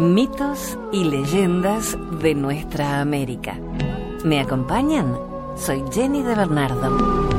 [0.00, 3.58] Mitos y leyendas de nuestra América.
[4.24, 5.14] ¿Me acompañan?
[5.58, 7.29] Soy Jenny de Bernardo.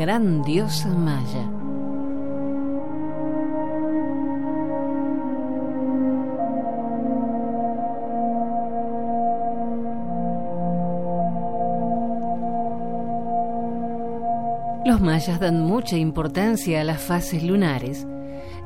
[0.00, 1.44] Gran diosa maya.
[14.86, 18.06] Los mayas dan mucha importancia a las fases lunares,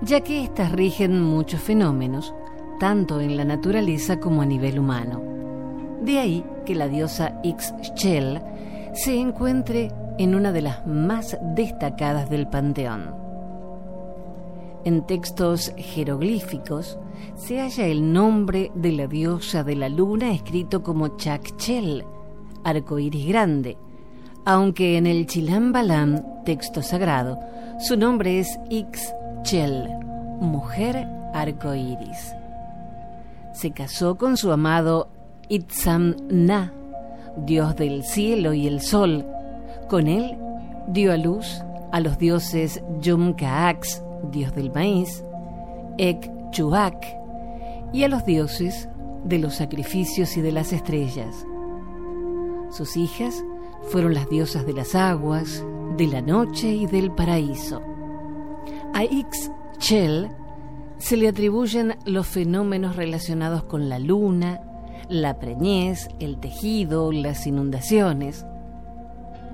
[0.02, 2.32] ya que éstas rigen muchos fenómenos,
[2.78, 5.20] tanto en la naturaleza como a nivel humano.
[6.00, 8.40] De ahí que la diosa Ixchel
[8.92, 13.14] se encuentre en una de las más destacadas del panteón.
[14.84, 16.98] En textos jeroglíficos
[17.36, 22.04] se halla el nombre de la diosa de la luna escrito como Chakchel,
[22.64, 23.78] arcoíris grande,
[24.44, 27.38] aunque en el Chilam Balam, texto sagrado,
[27.80, 29.88] su nombre es Ixchel,
[30.40, 32.34] mujer arcoíris.
[33.54, 35.08] Se casó con su amado
[35.48, 36.72] Itzam Na,
[37.36, 39.24] dios del cielo y el sol.
[39.94, 40.36] Con él
[40.88, 45.22] dio a luz a los dioses Yum-Kaax, dios del maíz,
[45.98, 46.96] Ek-Chuak,
[47.92, 48.88] y a los dioses
[49.22, 51.46] de los sacrificios y de las estrellas.
[52.72, 53.44] Sus hijas
[53.82, 55.64] fueron las diosas de las aguas,
[55.96, 57.80] de la noche y del paraíso.
[58.94, 60.28] A Ix-Chel
[60.98, 64.60] se le atribuyen los fenómenos relacionados con la luna,
[65.08, 68.44] la preñez, el tejido, las inundaciones.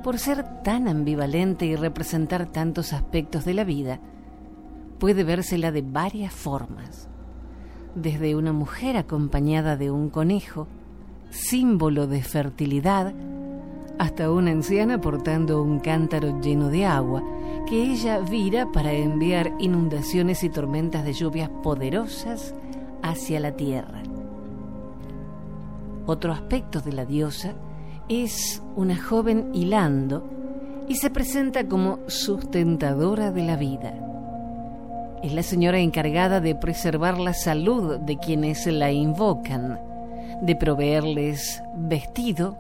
[0.03, 4.01] Por ser tan ambivalente y representar tantos aspectos de la vida,
[4.99, 7.09] puede vérsela de varias formas.
[7.95, 10.69] Desde una mujer acompañada de un conejo,
[11.31, 13.13] símbolo de fertilidad,
[13.99, 17.23] hasta una anciana portando un cántaro lleno de agua
[17.69, 22.55] que ella vira para enviar inundaciones y tormentas de lluvias poderosas
[23.03, 24.03] hacia la tierra.
[26.07, 27.55] Otro aspecto de la diosa
[28.11, 30.29] es una joven hilando
[30.89, 33.95] y se presenta como sustentadora de la vida.
[35.23, 39.79] Es la señora encargada de preservar la salud de quienes la invocan,
[40.43, 42.59] de proveerles vestido,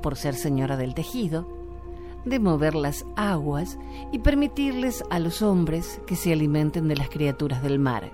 [0.00, 1.48] por ser señora del tejido,
[2.24, 3.76] de mover las aguas
[4.12, 8.12] y permitirles a los hombres que se alimenten de las criaturas del mar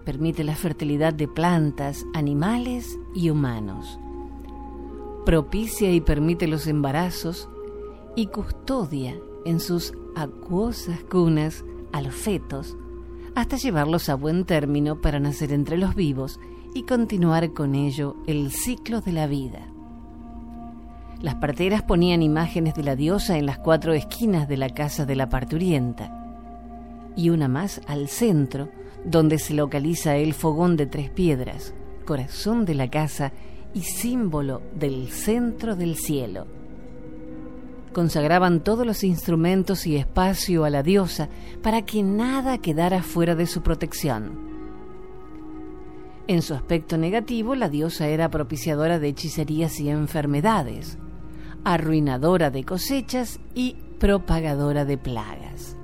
[0.00, 4.00] permite la fertilidad de plantas, animales y humanos.
[5.24, 7.48] Propicia y permite los embarazos
[8.16, 9.14] y custodia
[9.44, 12.76] en sus acuosas cunas a los fetos
[13.34, 16.40] hasta llevarlos a buen término para nacer entre los vivos
[16.74, 19.60] y continuar con ello el ciclo de la vida.
[21.20, 25.16] Las parteras ponían imágenes de la diosa en las cuatro esquinas de la casa de
[25.16, 26.16] la parturienta
[27.14, 28.68] y una más al centro
[29.04, 31.74] donde se localiza el fogón de tres piedras,
[32.06, 33.32] corazón de la casa
[33.74, 36.46] y símbolo del centro del cielo.
[37.92, 41.28] Consagraban todos los instrumentos y espacio a la diosa
[41.62, 44.50] para que nada quedara fuera de su protección.
[46.28, 50.98] En su aspecto negativo, la diosa era propiciadora de hechicerías y enfermedades,
[51.64, 55.76] arruinadora de cosechas y propagadora de plagas.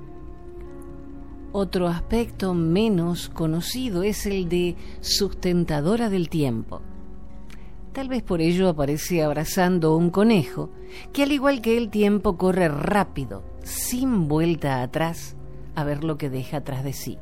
[1.51, 6.81] Otro aspecto menos conocido es el de sustentadora del tiempo.
[7.97, 10.69] Tal vez por ello aparece abrazando un conejo,
[11.13, 15.35] que al igual que el tiempo corre rápido, sin vuelta atrás,
[15.73, 17.17] a ver lo que deja atrás de sí.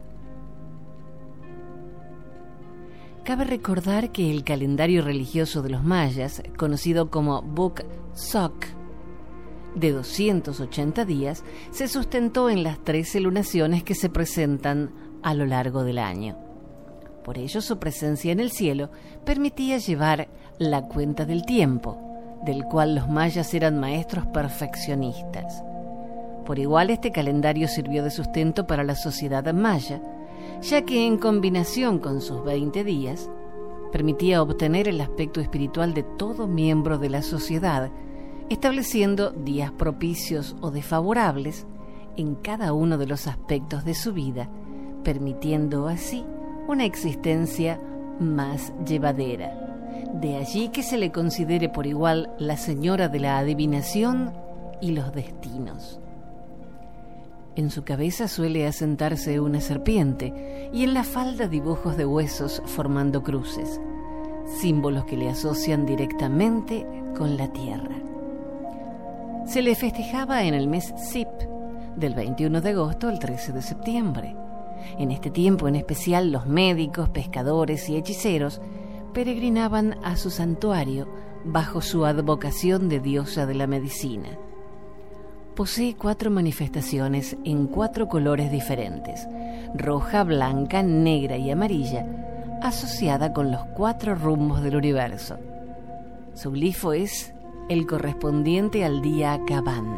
[3.24, 8.66] Cabe recordar que el calendario religioso de los mayas, conocido como Book Sok,
[9.76, 14.92] de 280 días se sustentó en las 13 lunaciones que se presentan
[15.24, 16.38] a lo largo del año.
[17.26, 18.92] Por ello su presencia en el cielo
[19.26, 20.30] permitía llevar
[20.60, 21.98] la cuenta del tiempo,
[22.44, 25.64] del cual los mayas eran maestros perfeccionistas.
[26.46, 30.02] Por igual este calendario sirvió de sustento para la sociedad maya,
[30.62, 33.30] ya que en combinación con sus 20 días,
[33.92, 37.90] permitía obtener el aspecto espiritual de todo miembro de la sociedad,
[38.50, 41.66] estableciendo días propicios o desfavorables
[42.16, 44.50] en cada uno de los aspectos de su vida,
[45.04, 46.24] permitiendo así
[46.68, 47.80] una existencia
[48.20, 49.65] más llevadera.
[50.16, 54.32] De allí que se le considere por igual la señora de la adivinación
[54.80, 56.00] y los destinos.
[57.58, 63.24] En su cabeza suele asentarse una serpiente y en la falda dibujos de huesos formando
[63.24, 63.82] cruces,
[64.62, 66.86] símbolos que le asocian directamente
[67.18, 67.96] con la tierra.
[69.46, 71.28] Se le festejaba en el mes Sip,
[71.98, 74.36] del 21 de agosto al 13 de septiembre.
[74.98, 78.62] En este tiempo en especial los médicos, pescadores y hechiceros
[79.16, 81.08] peregrinaban a su santuario
[81.46, 84.28] bajo su advocación de diosa de la medicina.
[85.56, 89.26] Posee cuatro manifestaciones en cuatro colores diferentes,
[89.74, 92.06] roja, blanca, negra y amarilla,
[92.62, 95.38] asociada con los cuatro rumbos del universo.
[96.34, 97.34] Su glifo es
[97.70, 99.98] el correspondiente al día Cabán.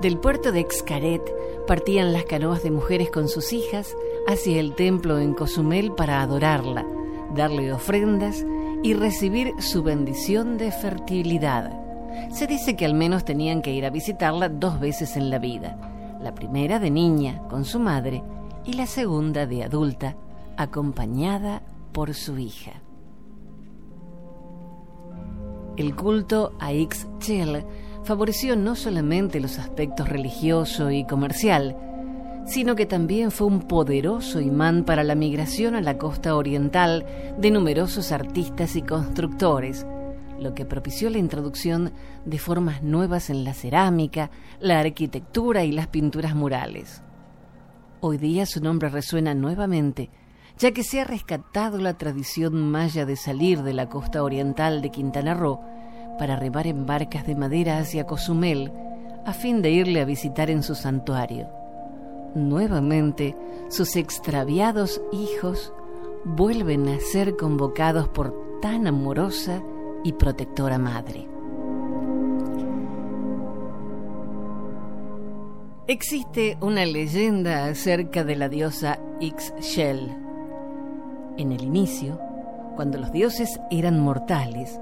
[0.00, 1.22] Del puerto de Xcaret
[1.68, 3.94] partían las canoas de mujeres con sus hijas
[4.26, 6.84] hacia el templo en Cozumel para adorarla,
[7.34, 8.44] darle ofrendas
[8.82, 11.72] y recibir su bendición de fertilidad.
[12.30, 15.78] Se dice que al menos tenían que ir a visitarla dos veces en la vida,
[16.20, 18.22] la primera de niña con su madre
[18.64, 20.16] y la segunda de adulta,
[20.56, 21.62] acompañada
[21.92, 22.72] por su hija.
[25.76, 27.64] El culto a Ixchel
[28.04, 31.76] favoreció no solamente los aspectos religioso y comercial,
[32.44, 37.06] sino que también fue un poderoso imán para la migración a la costa oriental
[37.38, 39.86] de numerosos artistas y constructores,
[40.40, 41.92] lo que propició la introducción
[42.24, 44.30] de formas nuevas en la cerámica,
[44.60, 47.02] la arquitectura y las pinturas murales.
[48.00, 50.10] Hoy día su nombre resuena nuevamente,
[50.58, 54.90] ya que se ha rescatado la tradición maya de salir de la costa oriental de
[54.90, 55.60] Quintana Roo
[56.18, 58.72] para remar en barcas de madera hacia Cozumel
[59.24, 61.61] a fin de irle a visitar en su santuario.
[62.34, 63.36] Nuevamente,
[63.68, 65.72] sus extraviados hijos
[66.24, 69.62] vuelven a ser convocados por tan amorosa
[70.04, 71.28] y protectora madre.
[75.88, 80.16] Existe una leyenda acerca de la diosa Ixchel.
[81.36, 82.18] En el inicio,
[82.76, 84.80] cuando los dioses eran mortales,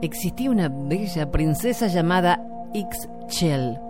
[0.00, 2.42] existía una bella princesa llamada
[2.72, 3.89] Ixchel.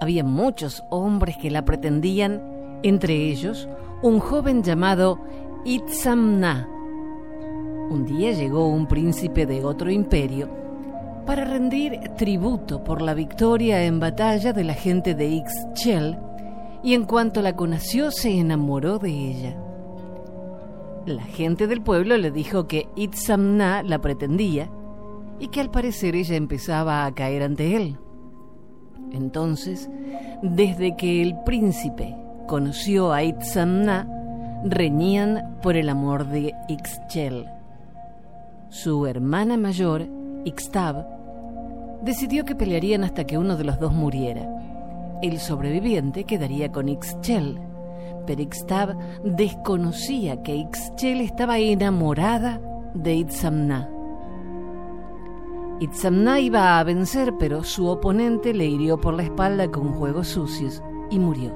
[0.00, 2.42] Había muchos hombres que la pretendían,
[2.82, 3.68] entre ellos
[4.02, 5.18] un joven llamado
[5.64, 6.68] Itzamna.
[7.90, 10.48] Un día llegó un príncipe de otro imperio
[11.24, 16.18] para rendir tributo por la victoria en batalla de la gente de Ixchel
[16.82, 19.56] y en cuanto la conoció se enamoró de ella.
[21.06, 24.70] La gente del pueblo le dijo que Itzamna la pretendía
[25.38, 27.98] y que al parecer ella empezaba a caer ante él.
[29.16, 29.88] Entonces,
[30.42, 32.14] desde que el príncipe
[32.46, 34.06] conoció a Itzamna,
[34.64, 37.46] reñían por el amor de Ixchel.
[38.68, 40.06] Su hermana mayor,
[40.44, 41.06] Ixtab,
[42.02, 44.46] decidió que pelearían hasta que uno de los dos muriera.
[45.22, 47.58] El sobreviviente quedaría con Ixchel,
[48.26, 52.60] pero Ixtab desconocía que Ixchel estaba enamorada
[52.94, 53.95] de Itzamna.
[55.78, 60.82] Itzamna iba a vencer, pero su oponente le hirió por la espalda con juegos sucios
[61.10, 61.54] y murió.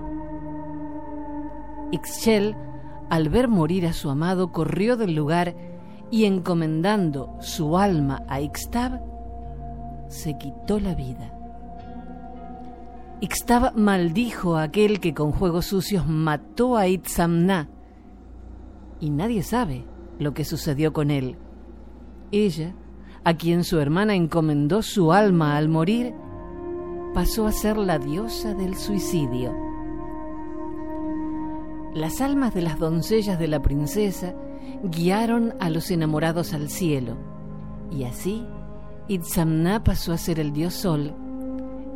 [1.90, 2.54] Ixchel,
[3.08, 5.54] al ver morir a su amado, corrió del lugar
[6.10, 9.00] y encomendando su alma a Ixtab,
[10.08, 11.32] se quitó la vida.
[13.20, 17.68] Ixtab maldijo a aquel que con juegos sucios mató a Itzamna
[19.00, 19.84] y nadie sabe
[20.18, 21.36] lo que sucedió con él.
[22.32, 22.74] Ella
[23.24, 26.14] a quien su hermana encomendó su alma al morir,
[27.14, 29.54] pasó a ser la diosa del suicidio.
[31.92, 34.34] Las almas de las doncellas de la princesa
[34.84, 37.16] guiaron a los enamorados al cielo,
[37.90, 38.46] y así
[39.08, 41.12] Itzamna pasó a ser el dios sol,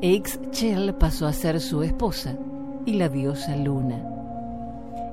[0.02, 2.36] e Ixchel pasó a ser su esposa
[2.84, 4.04] y la diosa luna.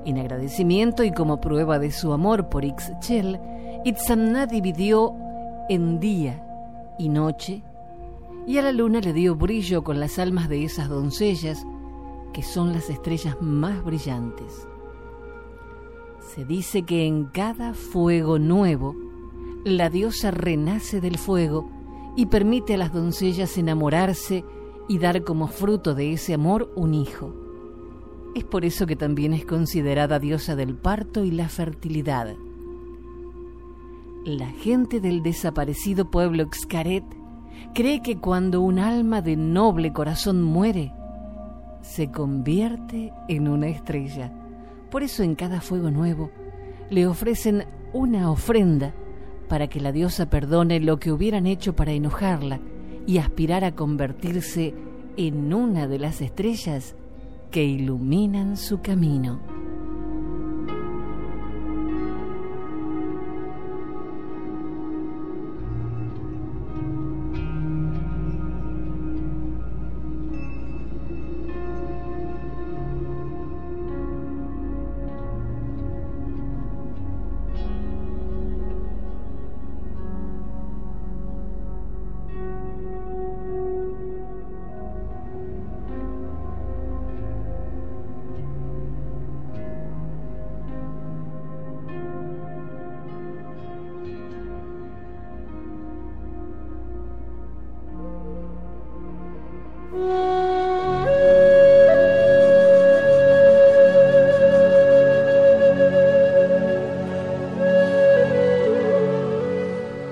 [0.04, 3.38] En agradecimiento y como prueba de su amor por Ixchel,
[3.84, 5.14] Itzamna dividió
[5.68, 6.44] en día
[6.98, 7.62] y noche,
[8.46, 11.64] y a la luna le dio brillo con las almas de esas doncellas,
[12.32, 14.66] que son las estrellas más brillantes.
[16.34, 18.96] Se dice que en cada fuego nuevo,
[19.64, 21.70] la diosa renace del fuego
[22.16, 24.44] y permite a las doncellas enamorarse
[24.88, 27.34] y dar como fruto de ese amor un hijo.
[28.34, 32.34] Es por eso que también es considerada diosa del parto y la fertilidad.
[34.24, 37.02] La gente del desaparecido pueblo Xcaret
[37.74, 40.92] cree que cuando un alma de noble corazón muere,
[41.80, 44.32] se convierte en una estrella.
[44.92, 46.30] Por eso en cada fuego nuevo
[46.88, 48.94] le ofrecen una ofrenda
[49.48, 52.60] para que la diosa perdone lo que hubieran hecho para enojarla
[53.08, 54.72] y aspirar a convertirse
[55.16, 56.94] en una de las estrellas
[57.50, 59.51] que iluminan su camino.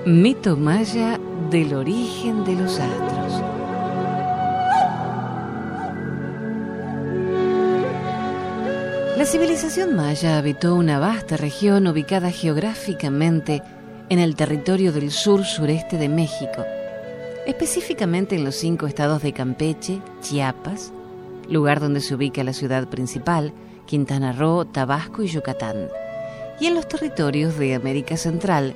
[0.05, 1.19] Mito maya
[1.51, 3.43] del origen de los astros.
[9.15, 13.61] La civilización maya habitó una vasta región ubicada geográficamente
[14.09, 16.65] en el territorio del sur-sureste de México,
[17.45, 20.91] específicamente en los cinco estados de Campeche, Chiapas,
[21.47, 23.53] lugar donde se ubica la ciudad principal,
[23.85, 25.89] Quintana Roo, Tabasco y Yucatán,
[26.59, 28.73] y en los territorios de América Central,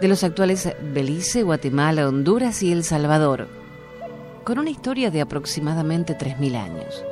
[0.00, 3.48] de los actuales Belice, Guatemala, Honduras y El Salvador,
[4.44, 7.04] con una historia de aproximadamente 3.000 años.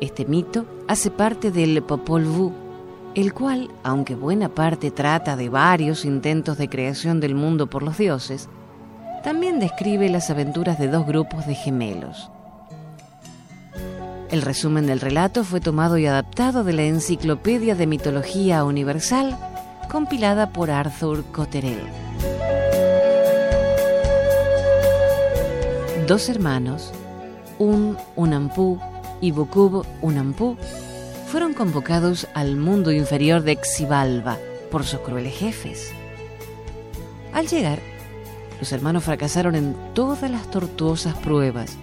[0.00, 2.52] Este mito hace parte del Popol Vuh,
[3.14, 7.98] el cual, aunque buena parte trata de varios intentos de creación del mundo por los
[7.98, 8.48] dioses,
[9.24, 12.30] también describe las aventuras de dos grupos de gemelos.
[14.30, 19.36] El resumen del relato fue tomado y adaptado de la Enciclopedia de Mitología Universal
[19.88, 21.82] compilada por Arthur Cotterell.
[26.06, 26.92] Dos hermanos,
[27.58, 28.78] Un Unampú
[29.20, 30.56] y Bukub Unampú,
[31.30, 34.38] fueron convocados al mundo inferior de Xibalba
[34.70, 35.92] por sus crueles jefes.
[37.32, 37.80] Al llegar,
[38.60, 41.76] los hermanos fracasaron en todas las tortuosas pruebas,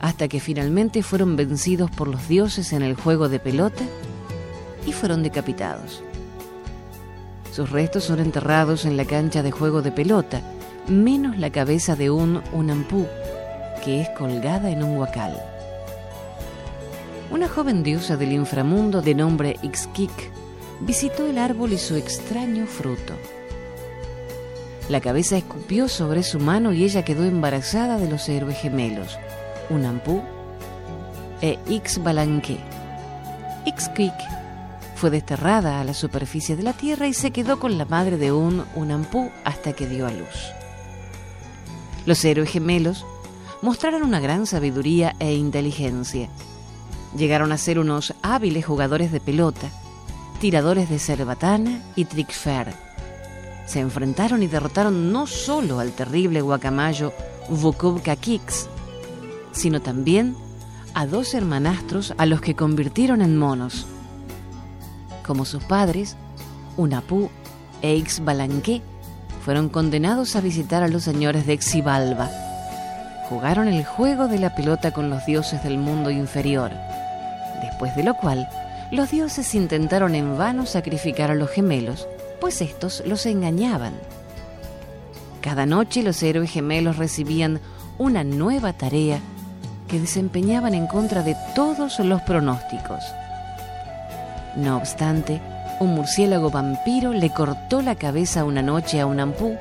[0.00, 3.84] hasta que finalmente fueron vencidos por los dioses en el juego de pelota
[4.86, 6.02] y fueron decapitados.
[7.54, 10.40] Sus restos son enterrados en la cancha de juego de pelota,
[10.88, 13.06] menos la cabeza de un unampú,
[13.84, 15.40] que es colgada en un huacal.
[17.30, 20.10] Una joven diosa del inframundo de nombre Ixquic
[20.80, 23.12] visitó el árbol y su extraño fruto.
[24.88, 29.16] La cabeza escupió sobre su mano y ella quedó embarazada de los héroes gemelos,
[29.70, 30.22] Unampú
[31.40, 32.58] e Ixbalanque.
[33.64, 34.12] Ixquic
[34.94, 38.32] fue desterrada a la superficie de la tierra y se quedó con la madre de
[38.32, 40.52] un Unampú hasta que dio a luz.
[42.06, 43.04] Los héroes gemelos
[43.62, 46.28] mostraron una gran sabiduría e inteligencia.
[47.16, 49.68] Llegaron a ser unos hábiles jugadores de pelota,
[50.40, 52.74] tiradores de cerbatana y trickfer.
[53.66, 57.12] Se enfrentaron y derrotaron no solo al terrible guacamayo
[57.48, 58.68] Vukubka Kix,
[59.52, 60.36] sino también
[60.92, 63.86] a dos hermanastros a los que convirtieron en monos
[65.26, 66.16] como sus padres,
[66.76, 67.30] Unapú
[67.82, 68.82] e Ixbalanque,
[69.44, 72.30] fueron condenados a visitar a los señores de Xibalba.
[73.28, 76.70] Jugaron el juego de la pelota con los dioses del mundo inferior,
[77.60, 78.48] después de lo cual
[78.90, 82.06] los dioses intentaron en vano sacrificar a los gemelos,
[82.40, 83.94] pues estos los engañaban.
[85.40, 87.60] Cada noche los héroes gemelos recibían
[87.98, 89.20] una nueva tarea
[89.88, 93.04] que desempeñaban en contra de todos los pronósticos.
[94.56, 95.40] No obstante,
[95.80, 99.56] un murciélago vampiro le cortó la cabeza una noche a un ampú,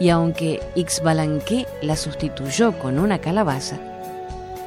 [0.00, 3.78] y aunque Ixbalanque la sustituyó con una calabaza,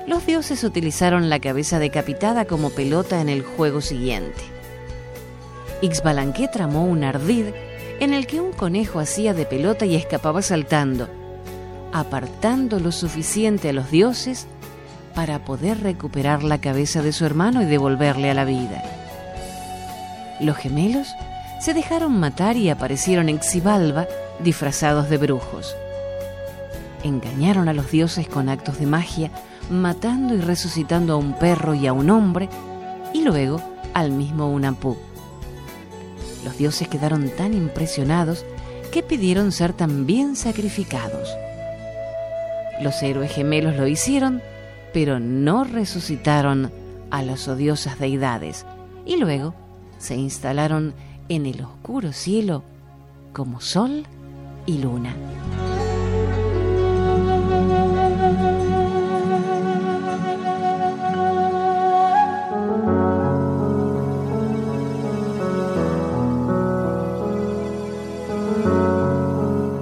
[0.07, 4.41] los dioses utilizaron la cabeza decapitada como pelota en el juego siguiente.
[5.81, 7.47] Ixbalanque tramó un ardid
[7.99, 11.09] en el que un conejo hacía de pelota y escapaba saltando,
[11.91, 14.47] apartando lo suficiente a los dioses
[15.13, 18.83] para poder recuperar la cabeza de su hermano y devolverle a la vida.
[20.39, 21.15] Los gemelos
[21.59, 24.07] se dejaron matar y aparecieron en Xibalba
[24.39, 25.75] disfrazados de brujos.
[27.03, 29.31] Engañaron a los dioses con actos de magia,
[29.69, 32.49] matando y resucitando a un perro y a un hombre,
[33.13, 33.61] y luego
[33.93, 34.97] al mismo Unampú.
[36.43, 38.45] Los dioses quedaron tan impresionados
[38.91, 41.35] que pidieron ser también sacrificados.
[42.81, 44.41] Los héroes gemelos lo hicieron,
[44.93, 46.71] pero no resucitaron
[47.09, 48.65] a las odiosas deidades,
[49.05, 49.55] y luego
[49.97, 50.93] se instalaron
[51.29, 52.63] en el oscuro cielo
[53.33, 54.05] como sol
[54.65, 55.15] y luna.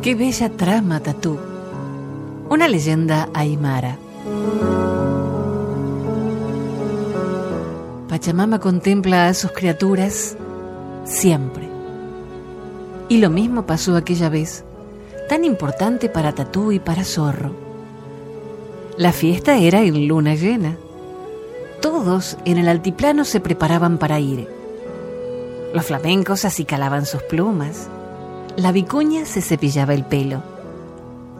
[0.01, 1.39] Qué bella trama, Tatú.
[2.47, 3.97] Una leyenda aymara.
[8.15, 10.37] Pachamama contempla a sus criaturas
[11.03, 11.67] siempre.
[13.09, 14.63] Y lo mismo pasó aquella vez,
[15.27, 17.51] tan importante para Tatú y para Zorro.
[18.97, 20.77] La fiesta era en luna llena.
[21.81, 24.47] Todos en el altiplano se preparaban para ir.
[25.73, 27.89] Los flamencos acicalaban sus plumas.
[28.55, 30.41] La vicuña se cepillaba el pelo.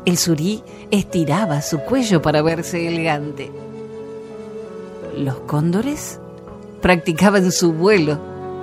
[0.03, 3.50] El surí estiraba su cuello para verse elegante.
[5.17, 6.20] Los cóndores
[6.82, 8.20] practicaban su vuelo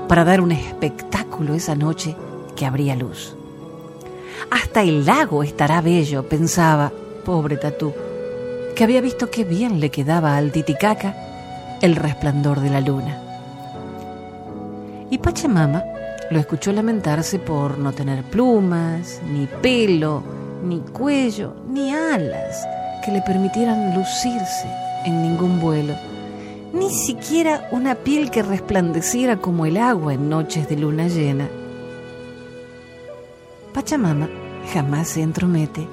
[0.09, 2.17] para dar un espectáculo esa noche
[2.57, 3.37] que habría luz.
[4.51, 6.93] Hasta el lago estará bello, pensaba,
[7.25, 7.93] pobre Tatú,
[8.75, 11.15] que había visto qué bien le quedaba al Titicaca
[11.81, 13.23] el resplandor de la luna.
[15.11, 15.83] Y Pachamama
[16.31, 20.23] lo escuchó lamentarse por no tener plumas, ni pelo,
[20.65, 22.67] ni cuello, ni alas
[23.05, 24.67] que le permitieran lucirse
[25.05, 25.95] en ningún vuelo,
[26.73, 31.49] ni siquiera una piel que resplandeciera como el agua en noches de luna llena.
[33.75, 34.29] Pachamama
[34.73, 35.87] jamás se entromete,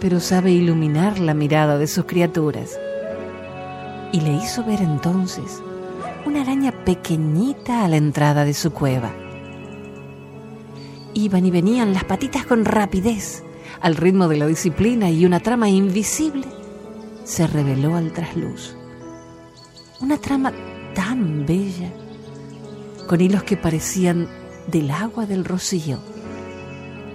[0.00, 2.78] pero sabe iluminar la mirada de sus criaturas.
[4.12, 5.62] Y le hizo ver entonces
[6.24, 9.12] una araña pequeñita a la entrada de su cueva
[11.16, 13.42] Iban y venían las patitas con rapidez,
[13.80, 16.44] al ritmo de la disciplina y una trama invisible
[17.24, 18.76] se reveló al trasluz.
[19.98, 20.52] Una trama
[20.94, 21.90] tan bella,
[23.06, 24.28] con hilos que parecían
[24.66, 25.98] del agua del rocío,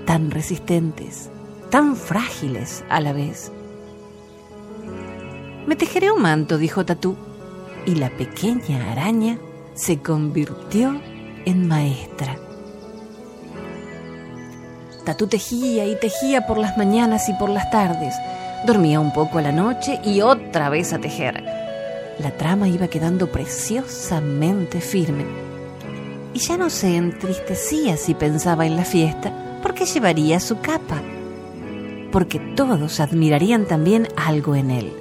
[0.07, 1.29] tan resistentes,
[1.69, 3.51] tan frágiles a la vez.
[5.67, 7.15] Me tejeré un manto, dijo Tatú,
[7.85, 9.37] y la pequeña araña
[9.75, 10.99] se convirtió
[11.45, 12.35] en maestra.
[15.05, 18.15] Tatú tejía y tejía por las mañanas y por las tardes.
[18.65, 21.60] Dormía un poco a la noche y otra vez a tejer.
[22.21, 25.25] La trama iba quedando preciosamente firme.
[26.33, 31.01] Y ya no se entristecía si pensaba en la fiesta, porque llevaría su capa.
[32.11, 34.93] Porque todos admirarían también algo en él.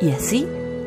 [0.00, 0.46] Y así,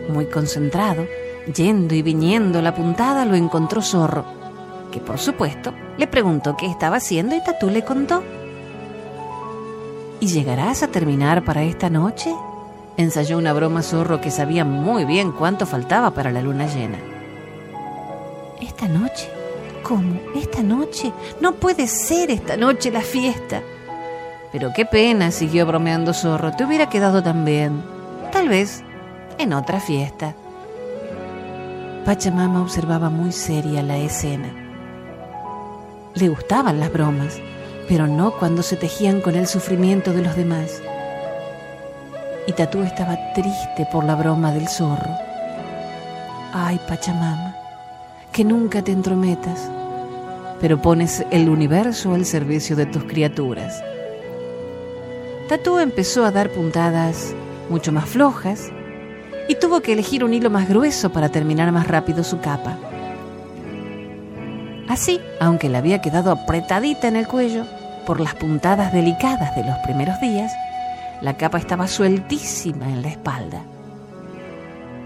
[0.10, 1.08] muy concentrado,
[1.56, 4.44] yendo y viniendo la puntada, lo encontró Zorro
[4.94, 8.24] que por supuesto le preguntó qué estaba haciendo y Tatú le contó.
[10.20, 12.34] ¿Y llegarás a terminar para esta noche?
[12.98, 17.00] Ensayó una broma zorro que sabía muy bien cuánto faltaba para la luna llena.
[18.62, 19.30] ¿Esta noche?
[19.82, 20.20] ¿Cómo?
[20.36, 21.12] ¿Esta noche?
[21.42, 23.62] No puede ser esta noche la fiesta.
[24.52, 27.84] Pero qué pena, siguió bromeando Zorro, te hubiera quedado tan bien.
[28.32, 28.84] Tal vez
[29.40, 30.36] en otra fiesta.
[32.06, 34.54] Pachamama observaba muy seria la escena.
[36.14, 37.40] Le gustaban las bromas,
[37.88, 40.82] pero no cuando se tejían con el sufrimiento de los demás.
[42.46, 45.16] Y Tatú estaba triste por la broma del zorro.
[46.54, 47.56] Ay, Pachamama,
[48.32, 49.70] que nunca te entrometas,
[50.60, 53.82] pero pones el universo al servicio de tus criaturas.
[55.48, 57.34] Tatú empezó a dar puntadas
[57.70, 58.72] mucho más flojas
[59.48, 62.78] y tuvo que elegir un hilo más grueso para terminar más rápido su capa.
[64.88, 67.66] Así, aunque le había quedado apretadita en el cuello
[68.06, 70.52] por las puntadas delicadas de los primeros días,
[71.24, 73.64] la capa estaba sueltísima en la espalda.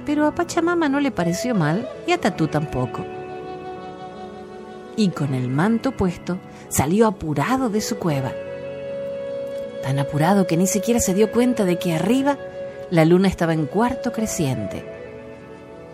[0.04, 3.06] Pero a Pachamama no le pareció mal y a Tatú tampoco.
[4.96, 8.32] Y con el manto puesto, salió apurado de su cueva.
[9.84, 12.40] Tan apurado que ni siquiera se dio cuenta de que arriba
[12.90, 14.84] la luna estaba en cuarto creciente.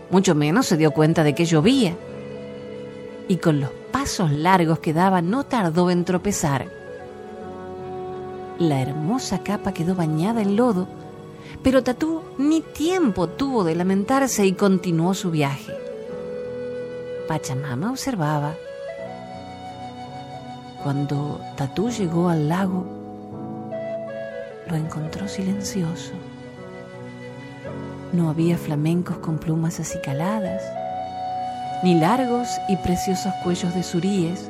[0.10, 1.98] Mucho menos se dio cuenta de que llovía
[3.28, 6.83] y con los pasos largos que daba no tardó en tropezar.
[8.60, 10.88] La hermosa capa quedó bañada en lodo,
[11.64, 15.74] pero Tatú ni tiempo tuvo de lamentarse y continuó su viaje.
[17.28, 18.54] Pachamama observaba.
[20.84, 22.86] Cuando Tatú llegó al lago,
[24.70, 26.12] lo encontró silencioso.
[28.12, 30.62] No había flamencos con plumas acicaladas
[31.84, 34.50] ni largos y preciosos cuellos de suríes,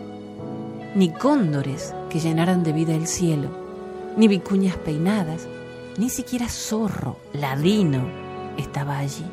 [0.93, 3.49] ni cóndores que llenaran de vida el cielo,
[4.17, 5.47] ni vicuñas peinadas,
[5.97, 8.07] ni siquiera zorro, ladino,
[8.57, 9.25] estaba allí.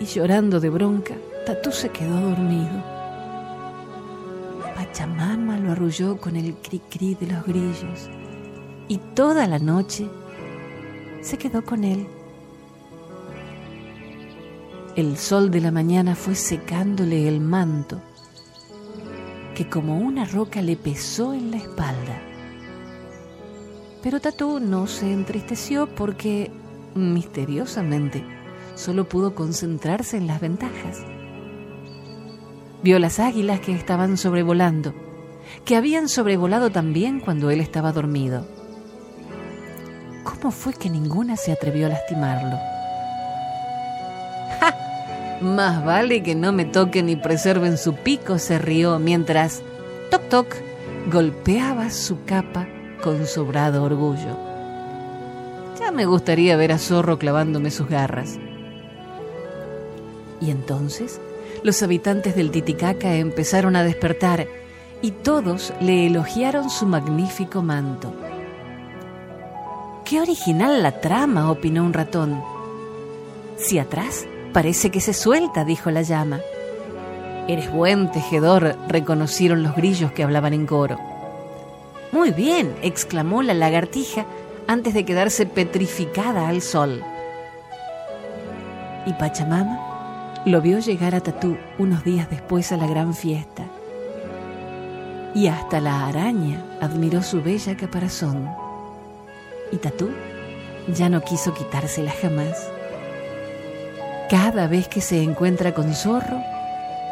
[0.00, 1.14] Y llorando de bronca,
[1.46, 2.82] Tatú se quedó dormido.
[4.74, 8.10] Pachamama lo arrulló con el cri-cri de los grillos
[8.88, 10.08] y toda la noche
[11.22, 12.06] se quedó con él.
[14.96, 18.00] El sol de la mañana fue secándole el manto,
[19.54, 22.33] que como una roca le pesó en la espalda.
[24.04, 26.50] Pero Tatú no se entristeció porque,
[26.94, 28.22] misteriosamente,
[28.74, 30.98] solo pudo concentrarse en las ventajas.
[32.82, 34.92] Vio las águilas que estaban sobrevolando,
[35.64, 38.46] que habían sobrevolado también cuando él estaba dormido.
[40.22, 42.58] ¿Cómo fue que ninguna se atrevió a lastimarlo?
[44.60, 45.38] ¡Ja!
[45.40, 49.62] Más vale que no me toquen ni preserven su pico, se rió mientras,
[50.10, 50.54] toc toc,
[51.10, 52.68] golpeaba su capa
[53.04, 54.34] con sobrado orgullo.
[55.78, 58.38] Ya me gustaría ver a Zorro clavándome sus garras.
[60.40, 61.20] Y entonces
[61.62, 64.48] los habitantes del Titicaca empezaron a despertar
[65.02, 68.10] y todos le elogiaron su magnífico manto.
[70.06, 72.42] Qué original la trama, opinó un ratón.
[73.58, 76.40] Si atrás parece que se suelta, dijo la llama.
[77.48, 81.13] Eres buen tejedor, reconocieron los grillos que hablaban en coro.
[82.14, 84.24] Muy bien, exclamó la lagartija
[84.68, 87.02] antes de quedarse petrificada al sol.
[89.04, 93.64] Y Pachamama lo vio llegar a Tatú unos días después a la gran fiesta.
[95.34, 98.48] Y hasta la araña admiró su bella caparazón.
[99.72, 100.10] Y Tatú
[100.86, 102.70] ya no quiso quitársela jamás.
[104.30, 106.40] Cada vez que se encuentra con Zorro,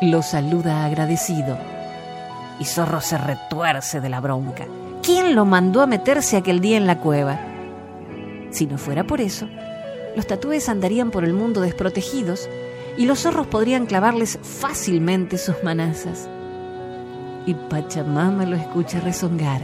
[0.00, 1.58] lo saluda agradecido.
[2.60, 4.64] Y Zorro se retuerce de la bronca.
[5.02, 7.40] ¿Quién lo mandó a meterse aquel día en la cueva?
[8.50, 9.48] Si no fuera por eso,
[10.14, 12.48] los tatúes andarían por el mundo desprotegidos
[12.96, 16.28] y los zorros podrían clavarles fácilmente sus manazas.
[17.46, 19.62] Y Pachamama lo escucha rezongar.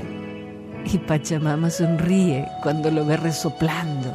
[0.84, 4.12] Y Pachamama sonríe cuando lo ve resoplando,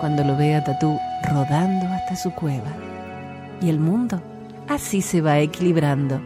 [0.00, 0.98] cuando lo ve a Tatú
[1.30, 2.74] rodando hasta su cueva.
[3.60, 4.20] Y el mundo
[4.66, 6.20] así se va equilibrando,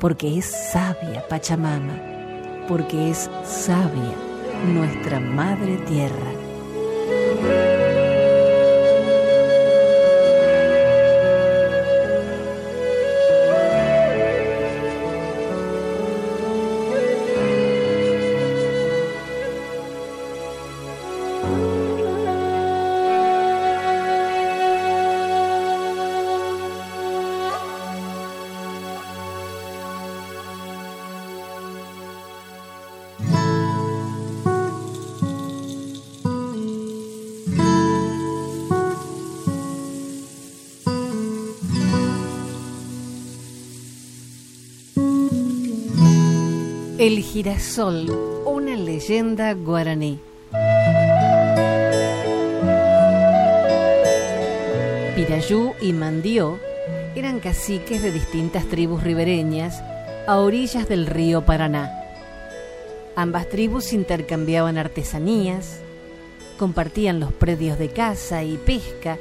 [0.00, 2.16] porque es sabia Pachamama
[2.68, 4.14] porque es sabia
[4.66, 7.77] nuestra Madre Tierra.
[46.98, 48.10] El girasol,
[48.44, 50.18] una leyenda guaraní.
[55.14, 56.58] Pirayú y Mandió
[57.14, 59.80] eran caciques de distintas tribus ribereñas
[60.26, 61.92] a orillas del río Paraná.
[63.14, 65.78] Ambas tribus intercambiaban artesanías,
[66.58, 69.18] compartían los predios de caza y pesca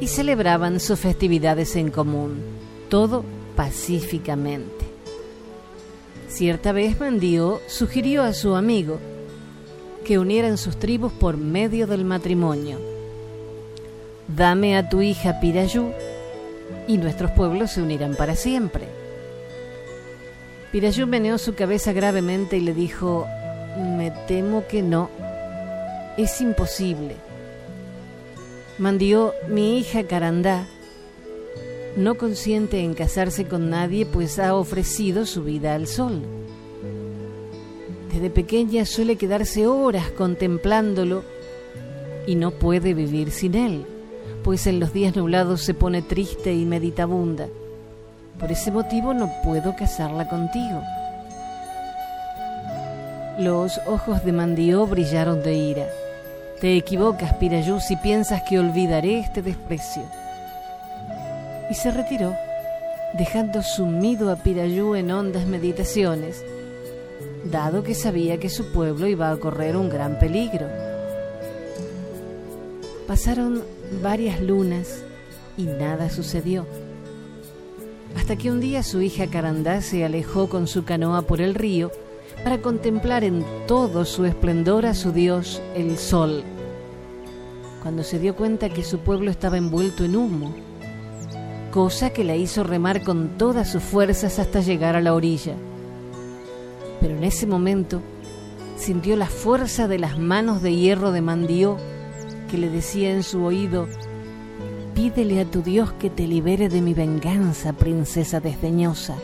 [0.00, 2.38] y celebraban sus festividades en común,
[2.88, 3.24] todo
[3.56, 4.87] pacíficamente.
[6.38, 9.00] Cierta vez Mandío sugirió a su amigo
[10.04, 12.78] que unieran sus tribus por medio del matrimonio.
[14.28, 15.90] Dame a tu hija Pirayú
[16.86, 18.84] y nuestros pueblos se unirán para siempre.
[20.70, 23.26] Pirayú meneó su cabeza gravemente y le dijo,
[23.76, 25.10] me temo que no,
[26.16, 27.16] es imposible.
[28.78, 30.68] Mandió, mi hija Carandá,
[31.96, 36.22] no consiente en casarse con nadie, pues ha ofrecido su vida al sol.
[38.12, 41.22] Desde pequeña suele quedarse horas contemplándolo
[42.26, 43.84] y no puede vivir sin él,
[44.44, 47.48] pues en los días nublados se pone triste y meditabunda.
[48.38, 50.82] Por ese motivo no puedo casarla contigo.
[53.38, 55.86] Los ojos de Mandió brillaron de ira.
[56.60, 60.02] Te equivocas, Pirayú, si piensas que olvidaré este desprecio
[61.70, 62.34] y se retiró,
[63.14, 66.44] dejando sumido a Pirayú en hondas meditaciones,
[67.44, 70.66] dado que sabía que su pueblo iba a correr un gran peligro.
[73.06, 73.62] Pasaron
[74.02, 75.02] varias lunas
[75.56, 76.66] y nada sucedió,
[78.16, 81.90] hasta que un día su hija Carandá se alejó con su canoa por el río
[82.44, 86.44] para contemplar en todo su esplendor a su dios, el sol.
[87.82, 90.54] Cuando se dio cuenta que su pueblo estaba envuelto en humo,
[91.70, 95.54] cosa que la hizo remar con todas sus fuerzas hasta llegar a la orilla.
[97.00, 98.02] Pero en ese momento
[98.76, 101.76] sintió la fuerza de las manos de hierro de Mandió
[102.50, 103.86] que le decía en su oído,
[104.94, 109.14] pídele a tu Dios que te libere de mi venganza, princesa desdeñosa,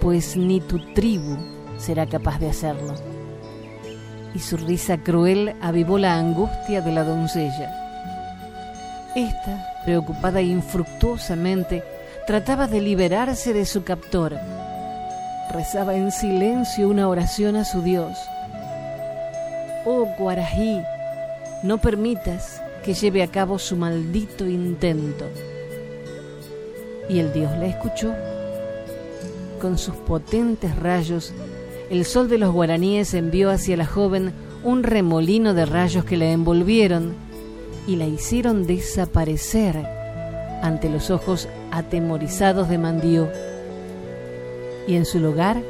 [0.00, 1.36] pues ni tu tribu
[1.76, 2.94] será capaz de hacerlo.
[4.34, 7.70] Y su risa cruel avivó la angustia de la doncella.
[9.14, 11.84] Esta, preocupada infructuosamente,
[12.26, 14.36] trataba de liberarse de su captor.
[15.52, 18.18] Rezaba en silencio una oración a su Dios.
[19.84, 20.82] Oh Guarají,
[21.62, 25.24] no permitas que lleve a cabo su maldito intento.
[27.08, 28.12] Y el Dios la escuchó.
[29.60, 31.32] Con sus potentes rayos,
[31.90, 34.32] el sol de los guaraníes envió hacia la joven
[34.64, 37.25] un remolino de rayos que la envolvieron
[37.86, 39.76] y la hicieron desaparecer
[40.62, 43.28] ante los ojos atemorizados de Mandió.
[44.88, 45.62] Y en su lugar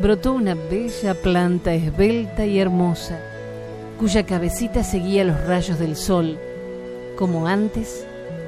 [0.00, 3.20] brotó una bella planta esbelta y hermosa
[3.98, 6.36] cuya cabecita seguía los rayos del sol,
[7.16, 8.04] como antes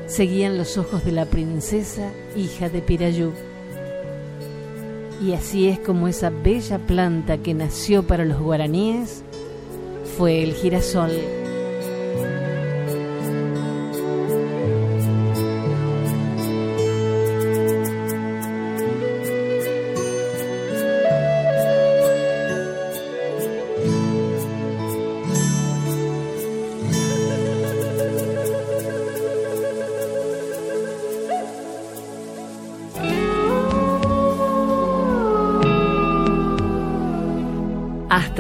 [0.06, 3.32] seguían los ojos de la princesa hija de Pirayú.
[5.22, 9.22] Y así es como esa bella planta que nació para los guaraníes
[10.18, 11.43] fue el girasol.